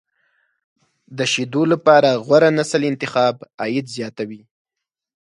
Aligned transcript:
د 1.17 1.19
شیدو 1.31 1.63
لپاره 1.73 2.09
غوره 2.25 2.49
نسل 2.57 2.81
انتخاب، 2.91 3.35
عاید 3.61 3.85
زیاتوي. 3.95 4.41